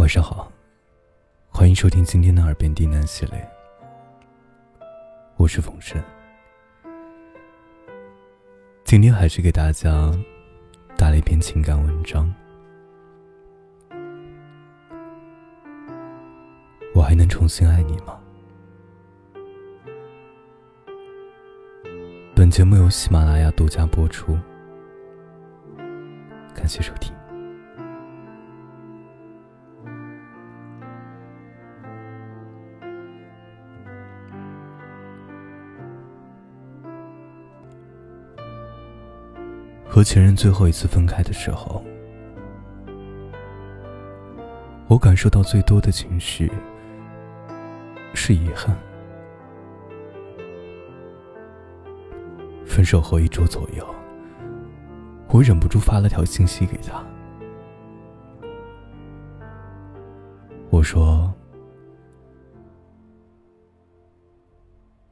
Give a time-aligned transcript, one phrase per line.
[0.00, 0.50] 晚上好，
[1.50, 3.50] 欢迎收听今天的耳边低喃系列。
[5.36, 6.02] 我是冯生，
[8.82, 10.10] 今天还是给大家
[10.96, 12.34] 带来一篇情感文章。
[16.94, 18.18] 我还能重新爱你吗？
[22.34, 24.34] 本节目由喜马拉雅独家播出，
[26.54, 27.12] 感谢收听。
[39.90, 41.84] 和前任最后一次分开的时候，
[44.86, 46.50] 我感受到最多的情绪
[48.14, 48.78] 是遗憾。
[52.64, 53.84] 分手后一周左右，
[55.28, 57.04] 我忍不住发了条信息给他，
[60.70, 61.34] 我说：“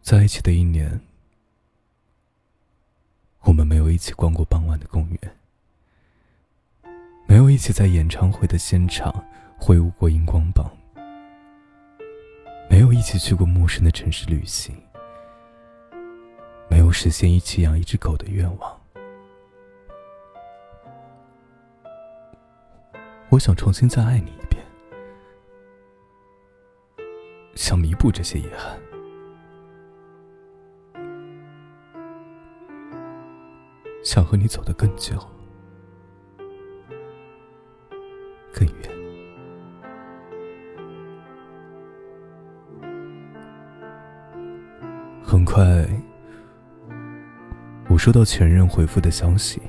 [0.00, 0.98] 在一起的一年。”
[3.44, 5.36] 我们没有一起逛过傍晚的公园，
[7.26, 9.12] 没有一起在演唱会的现场
[9.58, 10.70] 挥舞过荧光棒，
[12.70, 14.74] 没有一起去过陌生的城市旅行，
[16.68, 18.80] 没有实现一起养一只狗的愿望。
[23.28, 24.64] 我想重新再爱你一遍，
[27.54, 28.91] 想弥补这些遗憾。
[34.02, 35.16] 想和你走得更久、
[38.52, 38.74] 更远。
[45.22, 45.64] 很快，
[47.88, 49.62] 我收到前任回复的消息，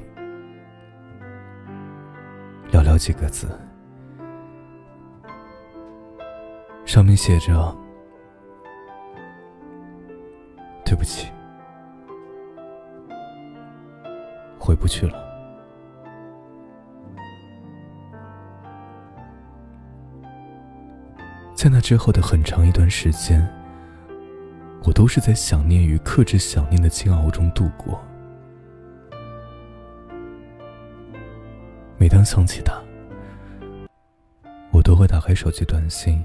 [2.71, 3.47] 寥寥几个字，
[6.85, 7.77] 上面写着
[10.83, 11.27] ：“对不起。”
[14.63, 15.21] 回不去了。
[21.53, 23.45] 在那之后的很长一段时间，
[24.83, 28.01] 我都是在想念与克制想念的煎熬中度过。
[31.97, 32.81] 每当想起他，
[34.71, 36.23] 我都会打开手机短信，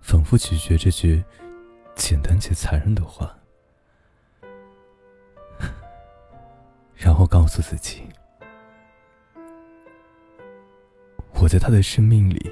[0.00, 1.24] 反复咀嚼这句
[1.96, 3.32] 简单且残忍的话。
[7.02, 8.02] 然后告诉自己，
[11.34, 12.48] 我在他的生命里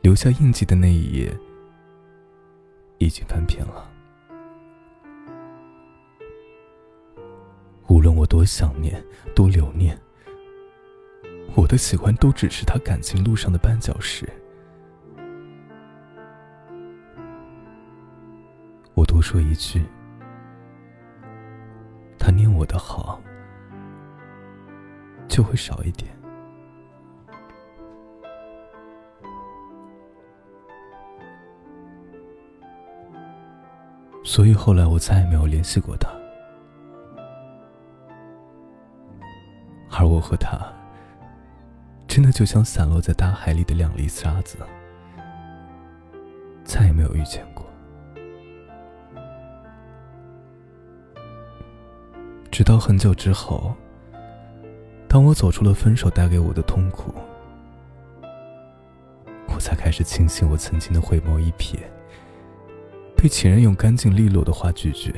[0.00, 1.36] 留下印记的那一页
[2.98, 3.90] 已经翻篇了。
[7.88, 10.00] 无论我多想念、多留念，
[11.56, 14.24] 我的喜欢都只是他感情路上的绊脚石。
[18.94, 19.84] 我多说一句，
[22.20, 23.20] 他念我的好。
[25.30, 26.10] 就会少一点，
[34.24, 36.10] 所以后来我再也没有联系过他，
[39.88, 40.58] 而我和他，
[42.08, 44.58] 真的就像散落在大海里的两粒沙子，
[46.64, 47.64] 再也没有遇见过，
[52.50, 53.72] 直到很久之后。
[55.12, 57.12] 当我走出了分手带给我的痛苦，
[59.48, 61.80] 我才开始庆幸我曾经的回眸一瞥，
[63.16, 65.12] 被前任用干净利落的话拒绝，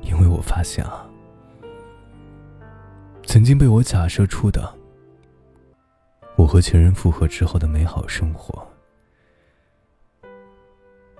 [0.00, 1.06] 因为我发现啊，
[3.26, 4.74] 曾经被我假设出的，
[6.34, 8.66] 我和前任复合之后的美好生活，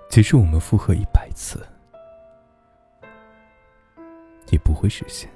[0.09, 1.63] 即使我们复合一百次。
[4.53, 5.27] 也不会实现。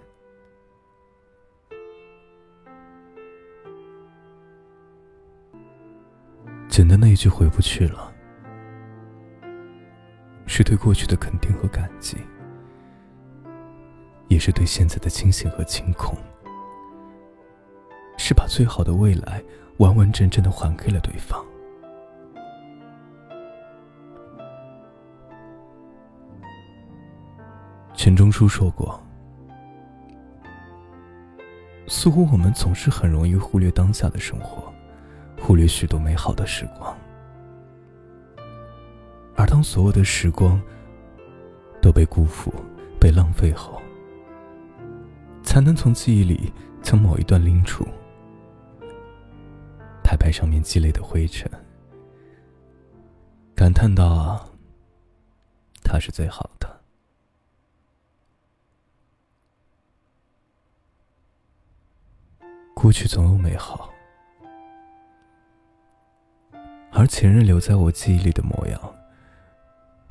[6.69, 8.13] 简单的一句“回不去了”，
[10.45, 12.17] 是对过去的肯定和感激，
[14.27, 16.15] 也是对现在的清醒和清空，
[18.19, 19.43] 是把最好的未来
[19.77, 21.43] 完完整整的还给了对方。
[27.95, 29.03] 钱钟书说过。
[31.87, 34.71] 似乎我们总是很容易忽略当下的生活，
[35.39, 36.95] 忽略许多美好的时光。
[39.35, 40.61] 而当所有的时光
[41.81, 42.53] 都被辜负、
[42.99, 43.81] 被浪费后，
[45.43, 46.51] 才能从记忆里
[46.81, 47.87] 将某一段拎出，
[50.03, 51.49] 拍拍上面积累的灰尘，
[53.55, 54.49] 感叹道
[55.83, 56.49] ：“他是最好。”
[62.87, 63.93] 过去总有美好，
[66.93, 68.95] 而前任留在我记忆里的模样，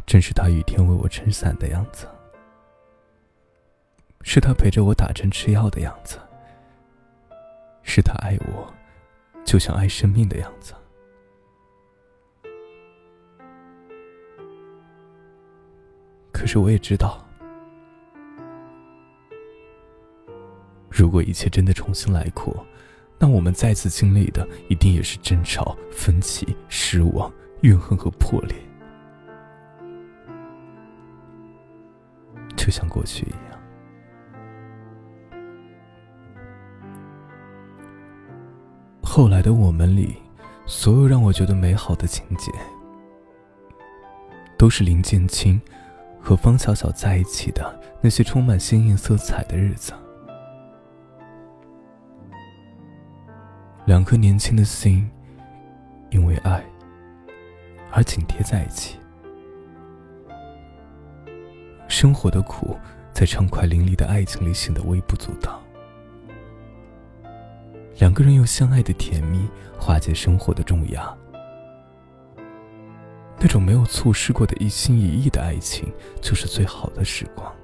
[0.05, 2.07] 正是他雨天为我撑伞的样子，
[4.21, 6.19] 是他陪着我打针吃药的样子，
[7.83, 8.71] 是他爱我，
[9.43, 10.75] 就像爱生命的样子。
[16.31, 17.26] 可是我也知道。
[20.97, 22.65] 如果一切真的重新来过，
[23.19, 28.57] 那我们再次经历的一定也是争吵、分歧、失望、怨恨和破裂，
[32.57, 33.61] 就像过去一样。
[39.03, 40.17] 后来的我们里，
[40.65, 42.51] 所有让我觉得美好的情节，
[44.57, 45.61] 都是林建清
[46.23, 49.93] 和方小小在一起的那些充满鲜艳色彩的日子。
[53.87, 55.09] 两颗年轻的心，
[56.11, 56.61] 因为爱
[57.93, 58.99] 而紧贴在一起。
[61.87, 62.77] 生活的苦，
[63.13, 65.63] 在畅快淋漓的爱情里显得微不足道。
[67.99, 69.49] 两个人用相爱的甜蜜
[69.79, 71.17] 化解生活的重压。
[73.39, 77.55] 那种没有错失过的一心一意的爱情，就是最好的时光。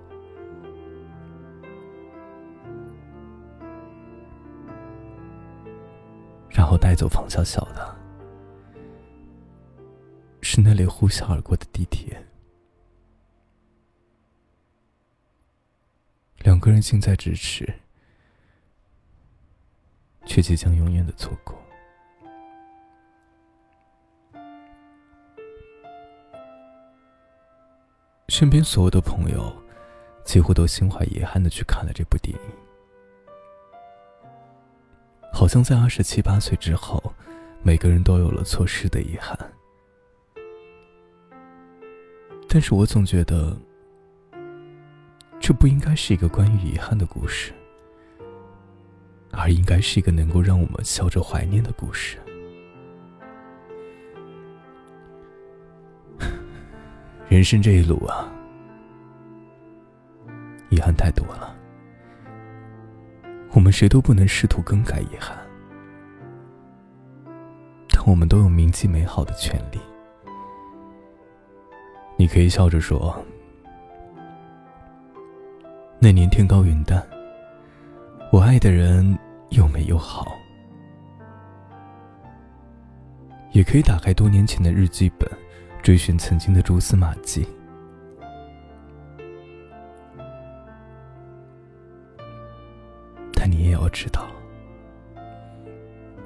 [6.62, 7.96] 然后带走方小小的，
[10.42, 12.24] 是那列呼啸而过的地铁。
[16.44, 17.68] 两个人近在咫尺，
[20.24, 21.60] 却即将永远的错过。
[28.28, 29.52] 身边所有的朋友，
[30.24, 32.71] 几乎都心怀遗憾的去看了这部电影。
[35.32, 37.02] 好像在二十七八岁之后，
[37.62, 39.36] 每个人都有了错失的遗憾。
[42.48, 43.56] 但是我总觉得，
[45.40, 47.52] 这不应该是一个关于遗憾的故事，
[49.32, 52.18] 而应该是一个能够让我们笑着怀念的故事。
[57.28, 58.30] 人生这一路啊，
[60.68, 61.56] 遗憾太多了。
[63.54, 65.36] 我们谁都不能试图更改遗憾，
[67.90, 69.78] 但我们都有铭记美好的权利。
[72.16, 73.22] 你可以笑着说
[76.00, 77.06] ：“那年天高云淡，
[78.32, 79.18] 我爱的人
[79.50, 80.26] 又美又好。”
[83.52, 85.30] 也可以打开多年前的日记本，
[85.82, 87.46] 追寻曾经的蛛丝马迹。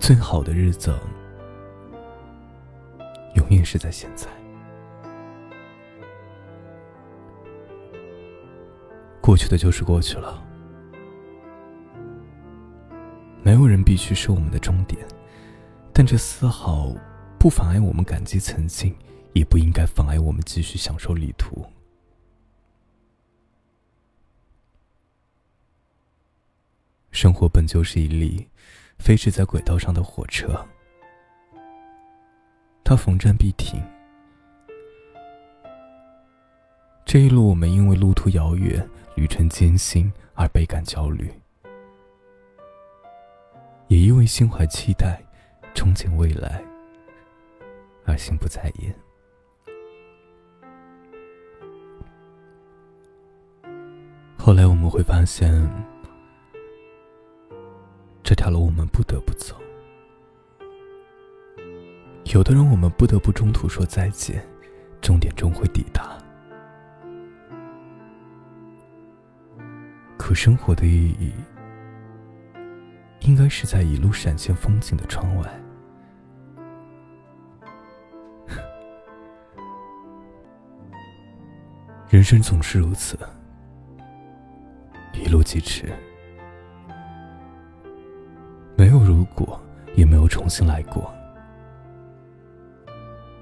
[0.06, 0.96] 最好的日子
[3.34, 4.28] 永远是在现在。
[9.20, 10.40] 过去的就是过去了，
[13.42, 15.04] 没有人必须是我们的终点，
[15.92, 16.94] 但这丝毫
[17.36, 18.96] 不妨碍我们感激曾经，
[19.32, 21.66] 也不应该妨碍我们继续享受旅途。
[27.10, 28.46] 生活本就是一粒
[28.98, 30.66] 飞驰在轨道上的火车，
[32.82, 33.80] 它逢站必停。
[37.04, 38.84] 这一路，我们因为路途遥远、
[39.14, 41.32] 旅程艰辛而倍感焦虑，
[43.86, 45.22] 也因为心怀期待、
[45.72, 46.64] 憧憬未来
[48.04, 48.94] 而心不在焉。
[54.36, 55.95] 后来我们会发现。
[58.46, 59.56] 这条路我们不得不走，
[62.32, 64.40] 有的人我们不得不中途说再见，
[65.00, 66.16] 终点终会抵达。
[70.16, 71.32] 可生活的意义，
[73.22, 75.60] 应该是在一路闪现风景的窗外。
[82.08, 83.18] 人生总是如此，
[85.14, 85.92] 一路疾驰。
[89.96, 91.12] 也没有重新来过。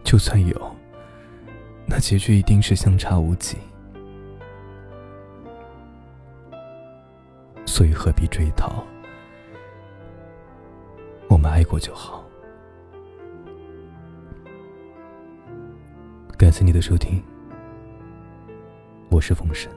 [0.03, 0.77] 就算有，
[1.87, 3.59] 那结局一定是相差无几。
[7.67, 8.85] 所以何必追讨？
[11.29, 12.25] 我们爱过就好。
[16.39, 17.21] 感谢你的收听，
[19.11, 19.71] 我是风神。